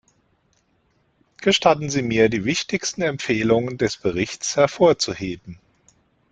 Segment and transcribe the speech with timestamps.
[1.37, 5.59] Gestatten Sie mir, die wichtigsten Empfehlungen des Berichts hervorzuheben.